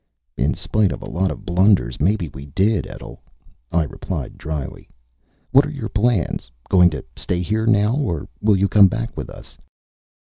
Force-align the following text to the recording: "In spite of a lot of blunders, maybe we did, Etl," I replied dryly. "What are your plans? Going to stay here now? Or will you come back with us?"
"In 0.35 0.55
spite 0.55 0.91
of 0.91 1.03
a 1.03 1.07
lot 1.11 1.29
of 1.29 1.45
blunders, 1.45 1.99
maybe 1.99 2.27
we 2.29 2.47
did, 2.47 2.87
Etl," 2.87 3.21
I 3.71 3.83
replied 3.83 4.35
dryly. 4.39 4.89
"What 5.51 5.63
are 5.67 5.71
your 5.71 5.89
plans? 5.89 6.51
Going 6.69 6.89
to 6.89 7.05
stay 7.15 7.43
here 7.43 7.67
now? 7.67 7.95
Or 7.97 8.27
will 8.41 8.57
you 8.57 8.67
come 8.67 8.87
back 8.87 9.15
with 9.15 9.29
us?" 9.29 9.59